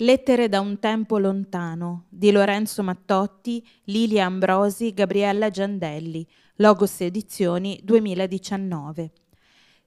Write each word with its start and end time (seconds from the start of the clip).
Lettere 0.00 0.48
da 0.48 0.60
un 0.60 0.78
tempo 0.78 1.18
lontano 1.18 2.04
di 2.08 2.30
Lorenzo 2.30 2.84
Mattotti, 2.84 3.66
Lilia 3.86 4.26
Ambrosi, 4.26 4.94
Gabriella 4.94 5.50
Giandelli, 5.50 6.24
Logos 6.58 7.00
Edizioni 7.00 7.80
2019. 7.82 9.10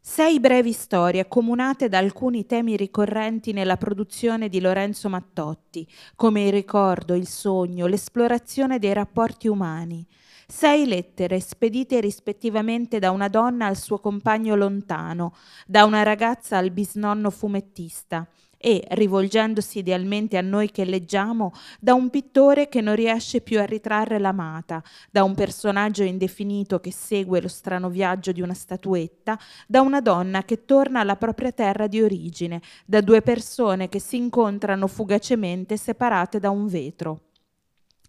Sei 0.02 0.42
brevi 0.42 0.74
storie 0.74 1.22
accomunate 1.22 1.88
da 1.88 2.00
alcuni 2.00 2.46
temi 2.46 2.76
ricorrenti 2.76 3.54
nella 3.54 3.78
produzione 3.78 4.50
di 4.50 4.60
Lorenzo 4.60 5.08
Mattotti, 5.08 5.88
come 6.18 6.44
il 6.44 6.52
ricordo, 6.52 7.16
il 7.16 7.28
sogno, 7.28 7.88
l'esplorazione 7.88 8.80
dei 8.80 8.92
rapporti 8.92 9.48
umani. 9.48 10.06
Sei 10.46 10.88
lettere 10.88 11.40
spedite 11.40 12.02
rispettivamente 12.02 13.00
da 13.00 13.12
una 13.12 13.30
donna 13.30 13.68
al 13.68 13.78
suo 13.78 14.00
compagno 14.00 14.56
lontano, 14.56 15.34
da 15.66 15.86
una 15.86 16.04
ragazza 16.04 16.58
al 16.58 16.72
bisnonno 16.72 17.30
fumettista 17.30 18.28
e, 18.62 18.86
rivolgendosi 18.92 19.80
idealmente 19.80 20.38
a 20.38 20.42
noi 20.42 20.70
che 20.70 20.86
leggiamo, 20.86 21.52
da 21.80 21.96
un 21.96 22.10
pittore 22.10 22.70
che 22.70 22.80
non 22.80 22.96
riesce 22.96 23.42
più 23.42 23.60
a 23.60 23.66
ritrarre 23.66 24.20
l'amata, 24.20 24.84
da 25.10 25.24
un 25.24 25.34
personaggio 25.34 26.04
indefinito 26.04 26.80
che 26.80 26.92
segue 26.94 27.42
lo 27.42 27.48
strano 27.48 27.90
viaggio 27.90 28.32
di 28.32 28.42
una 28.42 28.54
statuetta, 28.54 29.38
da 29.68 29.82
una 29.82 30.00
donna 30.00 30.44
che 30.44 30.66
torna 30.66 31.00
alla 31.00 31.16
propria 31.16 31.52
terra 31.52 31.88
di 31.88 32.02
origine, 32.02 32.62
da 32.86 33.02
due 33.02 33.22
persone 33.22 33.90
che 33.90 34.00
si 34.00 34.18
incontrano 34.18 34.86
fugacemente 34.88 35.76
separate 35.76 36.40
da 36.40 36.52
un 36.52 36.68
vetro. 36.68 37.22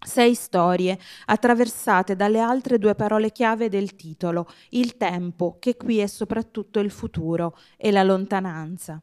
Sei 0.05 0.35
storie 0.35 0.99
attraversate 1.27 2.17
dalle 2.17 2.41
altre 2.41 2.79
due 2.79 2.97
parole 2.97 3.31
chiave 3.31 3.69
del 3.69 3.95
titolo, 3.95 4.49
il 4.71 4.97
tempo, 4.97 5.59
che 5.61 5.77
qui 5.77 5.99
è 5.99 6.09
soprattutto 6.09 6.81
il 6.81 6.91
futuro, 6.91 7.57
e 7.77 7.93
la 7.93 8.03
lontananza. 8.03 9.01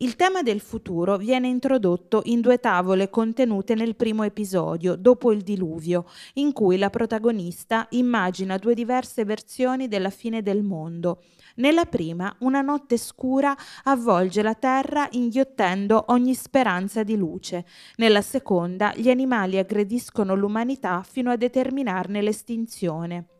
Il 0.00 0.14
tema 0.14 0.42
del 0.42 0.60
futuro 0.60 1.16
viene 1.16 1.48
introdotto 1.48 2.20
in 2.26 2.40
due 2.40 2.60
tavole 2.60 3.10
contenute 3.10 3.74
nel 3.74 3.96
primo 3.96 4.22
episodio, 4.22 4.94
dopo 4.94 5.32
il 5.32 5.42
diluvio, 5.42 6.04
in 6.34 6.52
cui 6.52 6.78
la 6.78 6.88
protagonista 6.88 7.84
immagina 7.90 8.58
due 8.58 8.74
diverse 8.74 9.24
versioni 9.24 9.88
della 9.88 10.10
fine 10.10 10.40
del 10.40 10.62
mondo. 10.62 11.24
Nella 11.56 11.84
prima, 11.84 12.32
una 12.40 12.60
notte 12.60 12.96
scura 12.96 13.56
avvolge 13.84 14.40
la 14.40 14.54
terra 14.54 15.08
inghiottendo 15.10 16.04
ogni 16.08 16.34
speranza 16.34 17.02
di 17.02 17.16
luce. 17.16 17.66
Nella 17.96 18.22
seconda, 18.22 18.92
gli 18.94 19.10
animali 19.10 19.58
aggrediscono 19.58 20.36
l'umanità 20.36 21.02
fino 21.02 21.32
a 21.32 21.36
determinarne 21.36 22.22
l'estinzione. 22.22 23.37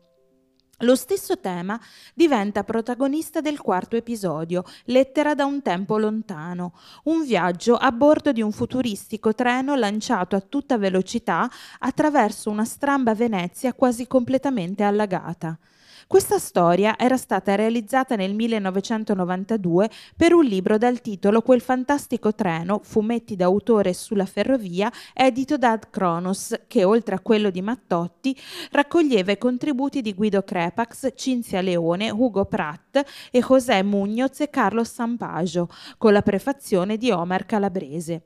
Lo 0.83 0.95
stesso 0.95 1.37
tema 1.39 1.77
diventa 2.13 2.63
protagonista 2.63 3.41
del 3.41 3.59
quarto 3.59 3.97
episodio, 3.97 4.63
Lettera 4.85 5.35
da 5.35 5.43
un 5.43 5.61
tempo 5.61 5.97
lontano, 5.97 6.73
un 7.03 7.25
viaggio 7.25 7.75
a 7.75 7.91
bordo 7.91 8.31
di 8.31 8.41
un 8.41 8.53
futuristico 8.53 9.35
treno 9.35 9.75
lanciato 9.75 10.37
a 10.37 10.41
tutta 10.41 10.77
velocità 10.77 11.49
attraverso 11.79 12.49
una 12.49 12.63
stramba 12.63 13.13
Venezia 13.13 13.73
quasi 13.73 14.07
completamente 14.07 14.83
allagata. 14.83 15.59
Questa 16.07 16.39
storia 16.39 16.97
era 16.97 17.17
stata 17.17 17.55
realizzata 17.55 18.15
nel 18.15 18.33
1992 18.33 19.89
per 20.15 20.33
un 20.33 20.43
libro 20.43 20.77
dal 20.77 21.01
titolo 21.01 21.41
Quel 21.41 21.61
fantastico 21.61 22.33
treno, 22.33 22.81
fumetti 22.83 23.35
d'autore 23.35 23.93
sulla 23.93 24.25
ferrovia, 24.25 24.91
edito 25.13 25.57
da 25.57 25.71
Ad 25.71 25.89
Kronos, 25.89 26.61
che 26.67 26.83
oltre 26.83 27.15
a 27.15 27.19
quello 27.19 27.49
di 27.49 27.61
Mattotti 27.61 28.35
raccoglieva 28.71 29.31
i 29.31 29.37
contributi 29.37 30.01
di 30.01 30.13
Guido 30.13 30.41
Crepax, 30.41 31.13
Cinzia 31.15 31.61
Leone, 31.61 32.09
Ugo 32.09 32.45
Pratt 32.45 33.01
e 33.31 33.39
José 33.39 33.83
Mugnoz 33.83 34.39
e 34.41 34.49
Carlo 34.49 34.83
Sampaggio, 34.83 35.69
con 35.97 36.13
la 36.13 36.21
prefazione 36.21 36.97
di 36.97 37.11
Omar 37.11 37.45
Calabrese. 37.45 38.23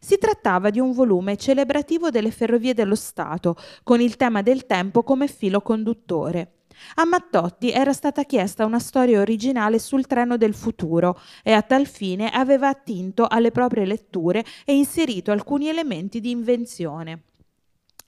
Si 0.00 0.16
trattava 0.18 0.70
di 0.70 0.78
un 0.78 0.92
volume 0.92 1.36
celebrativo 1.36 2.10
delle 2.10 2.30
ferrovie 2.30 2.74
dello 2.74 2.94
Stato, 2.94 3.56
con 3.82 4.00
il 4.00 4.16
tema 4.16 4.42
del 4.42 4.66
tempo 4.66 5.02
come 5.02 5.26
filo 5.26 5.60
conduttore. 5.60 6.52
A 6.94 7.04
Mattotti 7.04 7.70
era 7.70 7.92
stata 7.92 8.24
chiesta 8.24 8.64
una 8.64 8.78
storia 8.78 9.20
originale 9.20 9.78
sul 9.78 10.06
treno 10.06 10.36
del 10.36 10.54
futuro 10.54 11.20
e 11.42 11.52
a 11.52 11.62
tal 11.62 11.86
fine 11.86 12.30
aveva 12.30 12.68
attinto 12.68 13.26
alle 13.26 13.50
proprie 13.50 13.84
letture 13.84 14.44
e 14.64 14.74
inserito 14.74 15.30
alcuni 15.30 15.68
elementi 15.68 16.20
di 16.20 16.30
invenzione. 16.30 17.27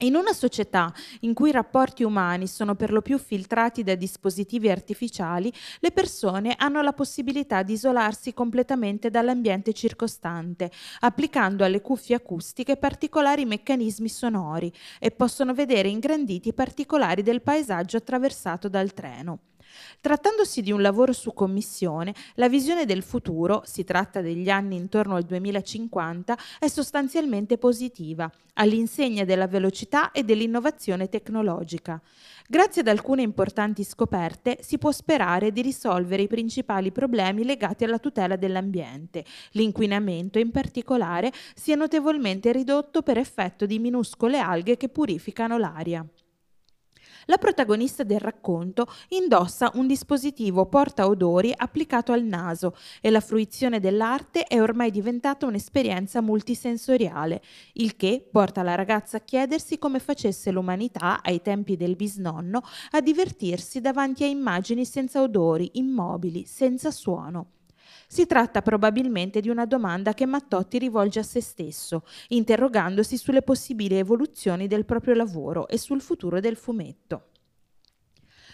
In 0.03 0.15
una 0.15 0.33
società 0.33 0.91
in 1.21 1.35
cui 1.35 1.51
i 1.51 1.53
rapporti 1.53 2.05
umani 2.05 2.47
sono 2.47 2.75
per 2.75 2.91
lo 2.91 3.03
più 3.03 3.19
filtrati 3.19 3.83
da 3.83 3.95
dispositivi 3.95 4.71
artificiali, 4.71 5.53
le 5.81 5.91
persone 5.93 6.55
hanno 6.57 6.81
la 6.81 6.95
possibilità 6.95 7.63
di 7.63 7.75
isolarsi 7.75 8.33
completamente 8.33 9.11
dall'ambiente 9.11 9.75
circostante, 9.75 10.71
applicando 11.01 11.65
alle 11.65 11.83
cuffie 11.83 12.15
acustiche 12.15 12.79
particolari 12.79 13.45
meccanismi 13.45 14.09
sonori 14.09 14.73
e 14.99 15.11
possono 15.11 15.53
vedere 15.53 15.91
ingranditi 15.91 16.49
i 16.49 16.55
particolari 16.55 17.23
del 17.23 17.43
paesaggio 17.43 17.99
attraversato 17.99 18.71
dal 18.71 18.95
treno. 18.95 19.50
Trattandosi 20.01 20.63
di 20.63 20.73
un 20.73 20.83
lavoro 20.83 21.13
su 21.13 21.33
commissione, 21.33 22.15
la 22.35 22.49
visione 22.49 22.87
del 22.87 23.03
futuro, 23.03 23.63
si 23.65 23.85
tratta 23.85 24.21
degli 24.21 24.49
anni 24.49 24.77
intorno 24.77 25.17
al 25.17 25.25
2050, 25.25 26.39
è 26.59 26.69
sostanzialmente 26.69 27.59
positiva, 27.59 28.31
all'insegna 28.55 29.25
della 29.25 29.47
velocità 29.47 30.11
e 30.13 30.23
dell'innovazione 30.23 31.09
tecnologica. 31.09 32.01
Grazie 32.49 32.81
ad 32.81 32.89
alcune 32.89 33.23
importanti 33.23 33.85
scoperte 33.85 34.59
si 34.61 34.77
può 34.77 34.91
sperare 34.91 35.53
di 35.53 35.63
risolvere 35.63 36.23
i 36.23 36.27
principali 36.27 36.91
problemi 36.91 37.45
legati 37.45 37.85
alla 37.85 37.99
tutela 37.99 38.37
dell'ambiente. 38.37 39.25
L'inquinamento 39.53 40.39
in 40.39 40.51
particolare 40.51 41.33
si 41.55 41.71
è 41.71 41.77
notevolmente 41.77 42.51
ridotto 42.51 43.03
per 43.03 43.19
effetto 43.19 43.67
di 43.67 43.79
minuscole 43.79 44.39
alghe 44.39 44.77
che 44.77 44.89
purificano 44.89 45.59
l'aria. 45.59 46.05
La 47.31 47.39
protagonista 47.39 48.03
del 48.03 48.19
racconto 48.19 48.89
indossa 49.11 49.71
un 49.75 49.87
dispositivo 49.87 50.67
porta 50.67 51.07
odori 51.07 51.55
applicato 51.57 52.11
al 52.11 52.25
naso 52.25 52.75
e 53.01 53.09
la 53.09 53.21
fruizione 53.21 53.79
dell'arte 53.79 54.43
è 54.43 54.61
ormai 54.61 54.91
diventata 54.91 55.47
un'esperienza 55.47 56.21
multisensoriale, 56.23 57.41
il 57.75 57.95
che 57.95 58.29
porta 58.29 58.65
la 58.65 58.75
ragazza 58.75 59.19
a 59.19 59.21
chiedersi 59.21 59.79
come 59.79 60.01
facesse 60.01 60.51
l'umanità 60.51 61.21
ai 61.23 61.41
tempi 61.41 61.77
del 61.77 61.95
bisnonno 61.95 62.63
a 62.91 63.01
divertirsi 63.01 63.81
davanti 63.81 64.25
a 64.25 64.27
immagini 64.27 64.85
senza 64.85 65.23
odori, 65.23 65.71
immobili, 65.75 66.47
senza 66.47 66.91
suono. 66.91 67.60
Si 68.07 68.27
tratta 68.27 68.63
probabilmente 68.63 69.41
di 69.41 69.49
una 69.49 69.67
domanda 69.67 70.15
che 70.15 70.27
Mattotti 70.27 70.79
rivolge 70.79 71.21
a 71.21 71.25
se 71.25 71.41
stesso, 71.41 72.05
interrogandosi 72.29 73.17
sulle 73.17 73.43
possibili 73.43 73.97
evoluzioni 73.97 74.67
del 74.67 74.85
proprio 74.85 75.15
lavoro 75.15 75.69
e 75.69 75.79
sul 75.79 76.01
futuro 76.01 76.41
del 76.41 76.57
fumetto. 76.57 77.25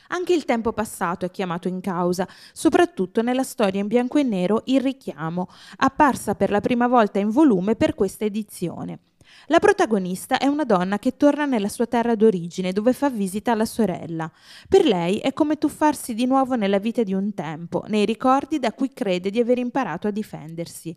Anche 0.08 0.34
il 0.34 0.44
tempo 0.44 0.72
passato 0.72 1.24
è 1.24 1.30
chiamato 1.30 1.68
in 1.68 1.80
causa, 1.80 2.28
soprattutto 2.52 3.22
nella 3.22 3.42
storia 3.42 3.80
in 3.80 3.88
bianco 3.88 4.18
e 4.18 4.22
nero 4.22 4.62
Il 4.66 4.80
richiamo, 4.80 5.48
apparsa 5.78 6.34
per 6.34 6.50
la 6.50 6.60
prima 6.60 6.86
volta 6.86 7.18
in 7.18 7.30
volume 7.30 7.74
per 7.74 7.94
questa 7.94 8.24
edizione. 8.24 9.00
La 9.46 9.58
protagonista 9.58 10.38
è 10.38 10.46
una 10.46 10.64
donna 10.64 10.98
che 10.98 11.16
torna 11.16 11.44
nella 11.44 11.68
sua 11.68 11.86
terra 11.86 12.14
d'origine 12.14 12.72
dove 12.72 12.92
fa 12.92 13.10
visita 13.10 13.52
alla 13.52 13.64
sorella. 13.64 14.30
Per 14.68 14.84
lei 14.84 15.18
è 15.18 15.32
come 15.32 15.56
tuffarsi 15.56 16.14
di 16.14 16.26
nuovo 16.26 16.54
nella 16.56 16.78
vita 16.78 17.02
di 17.02 17.14
un 17.14 17.34
tempo, 17.34 17.84
nei 17.88 18.04
ricordi 18.04 18.58
da 18.58 18.72
cui 18.72 18.92
crede 18.92 19.30
di 19.30 19.40
aver 19.40 19.58
imparato 19.58 20.08
a 20.08 20.10
difendersi. 20.10 20.96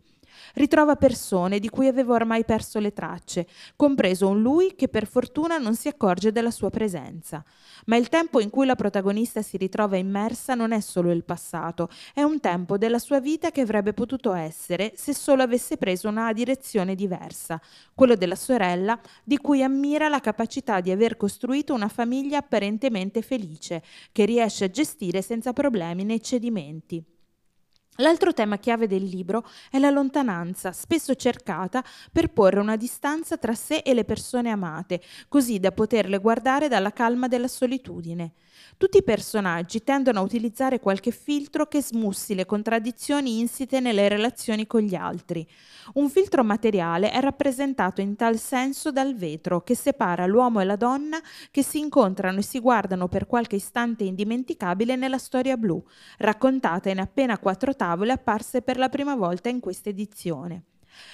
Ritrova 0.53 0.95
persone 0.95 1.59
di 1.59 1.69
cui 1.69 1.87
aveva 1.87 2.13
ormai 2.13 2.45
perso 2.45 2.79
le 2.79 2.93
tracce, 2.93 3.47
compreso 3.75 4.27
un 4.27 4.41
lui 4.41 4.75
che 4.75 4.87
per 4.87 5.07
fortuna 5.07 5.57
non 5.57 5.75
si 5.75 5.87
accorge 5.87 6.31
della 6.31 6.51
sua 6.51 6.69
presenza. 6.69 7.43
Ma 7.85 7.95
il 7.95 8.09
tempo 8.09 8.39
in 8.39 8.49
cui 8.49 8.65
la 8.65 8.75
protagonista 8.75 9.41
si 9.41 9.57
ritrova 9.57 9.97
immersa 9.97 10.53
non 10.53 10.71
è 10.71 10.79
solo 10.79 11.11
il 11.11 11.23
passato, 11.23 11.89
è 12.13 12.21
un 12.21 12.39
tempo 12.39 12.77
della 12.77 12.99
sua 12.99 13.19
vita 13.19 13.51
che 13.51 13.61
avrebbe 13.61 13.93
potuto 13.93 14.33
essere 14.33 14.93
se 14.95 15.13
solo 15.13 15.43
avesse 15.43 15.77
preso 15.77 16.07
una 16.07 16.31
direzione 16.33 16.95
diversa, 16.95 17.59
quello 17.93 18.15
della 18.15 18.35
sorella 18.35 18.99
di 19.23 19.37
cui 19.37 19.63
ammira 19.63 20.09
la 20.09 20.19
capacità 20.19 20.81
di 20.81 20.91
aver 20.91 21.17
costruito 21.17 21.73
una 21.73 21.89
famiglia 21.89 22.37
apparentemente 22.39 23.21
felice, 23.21 23.83
che 24.11 24.25
riesce 24.25 24.65
a 24.65 24.69
gestire 24.69 25.21
senza 25.21 25.53
problemi 25.53 26.03
né 26.03 26.19
cedimenti. 26.19 27.03
L'altro 27.99 28.33
tema 28.33 28.57
chiave 28.57 28.87
del 28.87 29.03
libro 29.03 29.45
è 29.69 29.77
la 29.77 29.89
lontananza, 29.89 30.71
spesso 30.71 31.15
cercata 31.15 31.83
per 32.13 32.31
porre 32.31 32.61
una 32.61 32.77
distanza 32.77 33.37
tra 33.37 33.53
sé 33.53 33.77
e 33.77 33.93
le 33.93 34.05
persone 34.05 34.49
amate, 34.49 35.01
così 35.27 35.59
da 35.59 35.73
poterle 35.73 36.19
guardare 36.19 36.69
dalla 36.69 36.93
calma 36.93 37.27
della 37.27 37.49
solitudine. 37.49 38.31
Tutti 38.77 38.97
i 38.97 39.03
personaggi 39.03 39.83
tendono 39.83 40.19
a 40.19 40.23
utilizzare 40.23 40.79
qualche 40.79 41.11
filtro 41.11 41.67
che 41.67 41.81
smussi 41.81 42.35
le 42.35 42.45
contraddizioni 42.45 43.39
insite 43.39 43.79
nelle 43.79 44.07
relazioni 44.07 44.67
con 44.67 44.81
gli 44.81 44.95
altri. 44.95 45.45
Un 45.93 46.09
filtro 46.09 46.43
materiale 46.43 47.11
è 47.11 47.19
rappresentato 47.19 48.01
in 48.01 48.15
tal 48.15 48.37
senso 48.37 48.91
dal 48.91 49.15
vetro 49.15 49.61
che 49.61 49.75
separa 49.75 50.25
l'uomo 50.25 50.59
e 50.59 50.65
la 50.65 50.75
donna 50.75 51.19
che 51.51 51.63
si 51.63 51.79
incontrano 51.79 52.39
e 52.39 52.43
si 52.43 52.59
guardano 52.59 53.07
per 53.07 53.27
qualche 53.27 53.57
istante 53.57 54.03
indimenticabile 54.03 54.95
nella 54.95 55.17
storia 55.17 55.57
blu, 55.57 55.83
raccontata 56.17 56.89
in 56.89 56.99
appena 56.99 57.37
quattro 57.37 57.75
tavole 57.75 58.13
apparse 58.13 58.61
per 58.61 58.77
la 58.77 58.89
prima 58.89 59.15
volta 59.15 59.49
in 59.49 59.59
questa 59.59 59.89
edizione. 59.89 60.63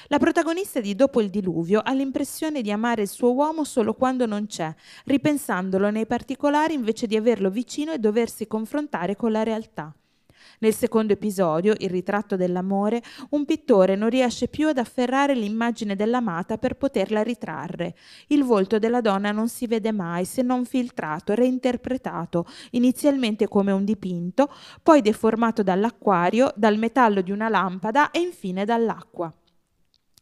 La 0.07 0.19
protagonista 0.19 0.80
di 0.80 0.95
Dopo 0.95 1.22
il 1.22 1.30
diluvio 1.30 1.81
ha 1.83 1.94
l'impressione 1.94 2.62
di 2.62 2.72
amare 2.72 3.04
il 3.04 3.07
suo 3.07 3.33
uomo 3.33 3.63
solo 3.63 3.94
quando 3.94 4.25
non 4.25 4.48
c'è, 4.48 4.74
ripensandolo 5.06 5.89
nei 5.89 6.06
particolari 6.06 6.74
invece 6.74 7.07
di 7.07 7.16
averlo 7.16 7.50
vicino 7.50 7.92
e 7.92 8.00
doversi 8.00 8.48
confrontare 8.48 9.16
con 9.16 9.31
la 9.31 9.44
realtà. 9.44 9.94
Nel 10.60 10.74
secondo 10.74 11.13
episodio, 11.13 11.74
il 11.80 11.89
ritratto 11.89 12.36
dell'amore, 12.36 13.01
un 13.31 13.45
pittore 13.45 13.95
non 13.95 14.10
riesce 14.10 14.48
più 14.48 14.68
ad 14.68 14.77
afferrare 14.77 15.36
l'immagine 15.36 15.95
dell'amata 15.95 16.57
per 16.57 16.75
poterla 16.75 17.24
ritrarre. 17.24 17.95
Il 18.28 18.44
volto 18.44 18.80
della 18.80 19.01
donna 19.01 19.31
non 19.31 19.50
si 19.50 19.68
vede 19.68 19.92
mai 19.92 20.24
se 20.25 20.42
non 20.42 20.66
filtrato, 20.66 21.33
reinterpretato, 21.33 22.45
inizialmente 22.71 23.48
come 23.48 23.71
un 23.71 23.83
dipinto, 23.83 24.50
poi 24.81 25.01
deformato 25.01 25.62
dall'acquario, 25.63 26.54
dal 26.56 26.78
metallo 26.78 27.21
di 27.21 27.31
una 27.31 27.50
lampada 27.50 28.12
e 28.12 28.19
infine 28.19 28.66
dall'acqua. 28.66 29.33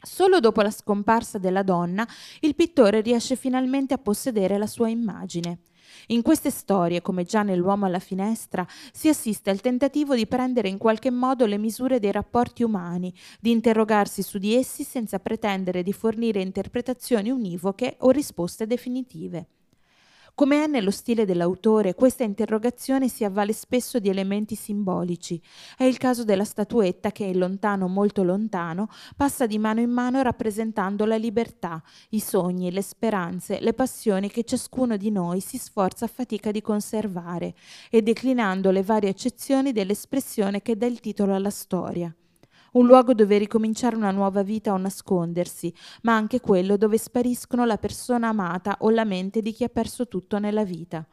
Solo 0.05 0.41
dopo 0.41 0.61
la 0.61 0.69
scomparsa 0.69 1.37
della 1.37 1.63
donna, 1.63 2.05
il 2.41 2.55
pittore 2.55 2.99
riesce 2.99 3.37
finalmente 3.37 3.93
a 3.93 3.97
possedere 3.97 4.57
la 4.57 4.67
sua 4.67 4.89
immagine. 4.89 5.59
In 6.07 6.21
queste 6.21 6.49
storie, 6.49 7.01
come 7.01 7.23
già 7.23 7.41
nell'uomo 7.41 7.85
alla 7.85 7.99
finestra, 7.99 8.67
si 8.91 9.07
assiste 9.07 9.49
al 9.49 9.61
tentativo 9.61 10.13
di 10.13 10.27
prendere 10.27 10.67
in 10.67 10.77
qualche 10.77 11.09
modo 11.09 11.45
le 11.45 11.57
misure 11.57 11.99
dei 11.99 12.11
rapporti 12.11 12.63
umani, 12.63 13.13
di 13.39 13.51
interrogarsi 13.51 14.21
su 14.23 14.39
di 14.39 14.53
essi 14.53 14.83
senza 14.83 15.19
pretendere 15.19 15.83
di 15.83 15.93
fornire 15.93 16.41
interpretazioni 16.41 17.29
univoche 17.29 17.95
o 17.99 18.09
risposte 18.09 18.67
definitive. 18.67 19.47
Come 20.35 20.63
è 20.63 20.67
nello 20.67 20.89
stile 20.89 21.25
dell'autore, 21.25 21.93
questa 21.93 22.23
interrogazione 22.23 23.07
si 23.07 23.23
avvale 23.23 23.53
spesso 23.53 23.99
di 23.99 24.09
elementi 24.09 24.55
simbolici. 24.55 25.39
È 25.77 25.83
il 25.83 25.97
caso 25.97 26.23
della 26.23 26.43
statuetta 26.43 27.11
che, 27.11 27.31
lontano, 27.35 27.87
molto 27.87 28.23
lontano, 28.23 28.87
passa 29.15 29.45
di 29.45 29.59
mano 29.59 29.79
in 29.79 29.91
mano 29.91 30.23
rappresentando 30.23 31.05
la 31.05 31.17
libertà, 31.17 31.83
i 32.09 32.19
sogni, 32.19 32.71
le 32.71 32.81
speranze, 32.81 33.59
le 33.59 33.73
passioni 33.75 34.27
che 34.27 34.43
ciascuno 34.43 34.97
di 34.97 35.11
noi 35.11 35.39
si 35.39 35.59
sforza 35.59 36.05
a 36.05 36.11
fatica 36.11 36.49
di 36.49 36.61
conservare 36.61 37.53
e 37.91 38.01
declinando 38.01 38.71
le 38.71 38.81
varie 38.81 39.09
accezioni 39.09 39.71
dell'espressione 39.71 40.63
che 40.63 40.75
dà 40.75 40.87
il 40.87 40.99
titolo 40.99 41.35
alla 41.35 41.51
storia 41.51 42.11
un 42.73 42.85
luogo 42.85 43.13
dove 43.13 43.37
ricominciare 43.37 43.95
una 43.95 44.11
nuova 44.11 44.43
vita 44.43 44.73
o 44.73 44.77
nascondersi, 44.77 45.73
ma 46.03 46.15
anche 46.15 46.39
quello 46.39 46.77
dove 46.77 46.97
spariscono 46.97 47.65
la 47.65 47.77
persona 47.77 48.29
amata 48.29 48.77
o 48.79 48.89
la 48.89 49.05
mente 49.05 49.41
di 49.41 49.51
chi 49.51 49.63
ha 49.63 49.69
perso 49.69 50.07
tutto 50.07 50.39
nella 50.39 50.63
vita. 50.63 51.05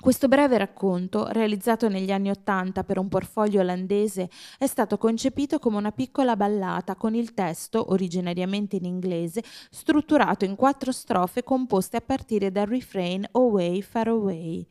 Questo 0.00 0.28
breve 0.28 0.58
racconto, 0.58 1.26
realizzato 1.32 1.88
negli 1.88 2.12
anni 2.12 2.30
Ottanta 2.30 2.84
per 2.84 2.98
un 2.98 3.08
portfolio 3.08 3.62
olandese, 3.62 4.30
è 4.56 4.66
stato 4.68 4.96
concepito 4.96 5.58
come 5.58 5.76
una 5.76 5.90
piccola 5.90 6.36
ballata 6.36 6.94
con 6.94 7.16
il 7.16 7.34
testo, 7.34 7.90
originariamente 7.90 8.76
in 8.76 8.84
inglese, 8.84 9.42
strutturato 9.70 10.44
in 10.44 10.54
quattro 10.54 10.92
strofe 10.92 11.42
composte 11.42 11.96
a 11.96 12.00
partire 12.00 12.52
dal 12.52 12.66
refrain 12.66 13.26
Away, 13.32 13.82
Far 13.82 14.06
Away. 14.06 14.64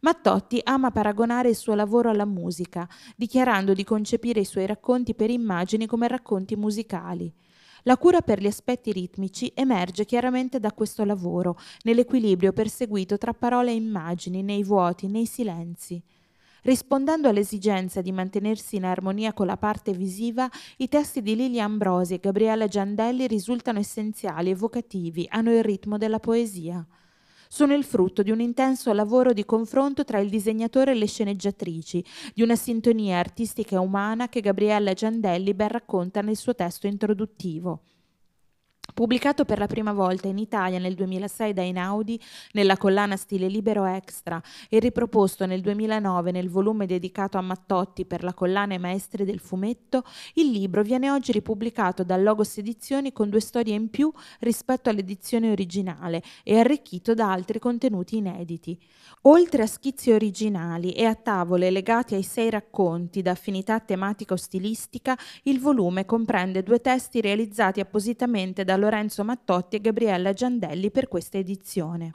Mattotti 0.00 0.60
ama 0.62 0.90
paragonare 0.90 1.48
il 1.48 1.56
suo 1.56 1.74
lavoro 1.74 2.10
alla 2.10 2.26
musica, 2.26 2.86
dichiarando 3.16 3.72
di 3.72 3.82
concepire 3.82 4.40
i 4.40 4.44
suoi 4.44 4.66
racconti 4.66 5.14
per 5.14 5.30
immagini 5.30 5.86
come 5.86 6.06
racconti 6.06 6.54
musicali. 6.54 7.32
La 7.84 7.96
cura 7.96 8.20
per 8.20 8.40
gli 8.40 8.46
aspetti 8.46 8.92
ritmici 8.92 9.50
emerge 9.54 10.04
chiaramente 10.04 10.60
da 10.60 10.72
questo 10.72 11.04
lavoro, 11.04 11.56
nell'equilibrio 11.84 12.52
perseguito 12.52 13.16
tra 13.16 13.32
parole 13.32 13.70
e 13.70 13.76
immagini, 13.76 14.42
nei 14.42 14.64
vuoti, 14.64 15.06
nei 15.06 15.24
silenzi. 15.24 16.02
Rispondendo 16.62 17.28
all'esigenza 17.28 18.02
di 18.02 18.10
mantenersi 18.12 18.76
in 18.76 18.84
armonia 18.84 19.32
con 19.32 19.46
la 19.46 19.56
parte 19.56 19.92
visiva, 19.92 20.50
i 20.78 20.88
testi 20.88 21.22
di 21.22 21.36
Lilia 21.36 21.64
Ambrosi 21.64 22.14
e 22.14 22.18
Gabriella 22.18 22.66
Giandelli 22.66 23.28
risultano 23.28 23.78
essenziali, 23.78 24.50
evocativi, 24.50 25.26
hanno 25.30 25.52
il 25.52 25.62
ritmo 25.62 25.96
della 25.96 26.18
poesia 26.18 26.84
sono 27.48 27.74
il 27.74 27.84
frutto 27.84 28.22
di 28.22 28.30
un 28.30 28.40
intenso 28.40 28.92
lavoro 28.92 29.32
di 29.32 29.44
confronto 29.44 30.04
tra 30.04 30.18
il 30.18 30.28
disegnatore 30.28 30.92
e 30.92 30.94
le 30.94 31.06
sceneggiatrici, 31.06 32.04
di 32.34 32.42
una 32.42 32.56
sintonia 32.56 33.18
artistica 33.18 33.76
e 33.76 33.78
umana 33.78 34.28
che 34.28 34.40
Gabriella 34.40 34.92
Giandelli 34.92 35.54
ben 35.54 35.68
racconta 35.68 36.20
nel 36.20 36.36
suo 36.36 36.54
testo 36.54 36.86
introduttivo. 36.86 37.80
Pubblicato 38.94 39.44
per 39.44 39.58
la 39.58 39.66
prima 39.66 39.92
volta 39.92 40.26
in 40.28 40.38
Italia 40.38 40.78
nel 40.78 40.94
2006 40.94 41.52
da 41.52 41.62
Inaudi 41.62 42.18
nella 42.52 42.78
collana 42.78 43.16
Stile 43.16 43.46
Libero 43.46 43.84
Extra 43.84 44.42
e 44.70 44.78
riproposto 44.78 45.44
nel 45.44 45.60
2009 45.60 46.30
nel 46.30 46.48
volume 46.48 46.86
dedicato 46.86 47.36
a 47.36 47.42
Mattotti 47.42 48.06
per 48.06 48.24
la 48.24 48.32
collana 48.32 48.74
I 48.74 48.78
Maestri 48.78 49.24
del 49.24 49.40
Fumetto, 49.40 50.02
il 50.34 50.50
libro 50.50 50.82
viene 50.82 51.10
oggi 51.10 51.32
ripubblicato 51.32 52.04
da 52.04 52.16
Logos 52.16 52.56
Edizioni 52.56 53.12
con 53.12 53.28
due 53.28 53.40
storie 53.40 53.74
in 53.74 53.90
più 53.90 54.10
rispetto 54.40 54.88
all'edizione 54.88 55.50
originale 55.50 56.22
e 56.42 56.58
arricchito 56.58 57.12
da 57.12 57.30
altri 57.30 57.58
contenuti 57.58 58.16
inediti. 58.16 58.78
Oltre 59.22 59.62
a 59.62 59.66
schizzi 59.66 60.12
originali 60.12 60.92
e 60.92 61.04
a 61.04 61.14
tavole 61.14 61.70
legati 61.70 62.14
ai 62.14 62.22
sei 62.22 62.48
racconti 62.48 63.20
da 63.20 63.32
affinità 63.32 63.78
tematica 63.80 64.34
o 64.34 64.36
stilistica, 64.36 65.18
il 65.42 65.60
volume 65.60 66.06
comprende 66.06 66.62
due 66.62 66.80
testi 66.80 67.20
realizzati 67.20 67.80
appositamente 67.80 68.64
da 68.64 68.75
Lorenzo 68.76 69.24
Mattotti 69.24 69.76
e 69.76 69.80
Gabriella 69.80 70.32
Giandelli 70.32 70.90
per 70.90 71.08
questa 71.08 71.38
edizione. 71.38 72.12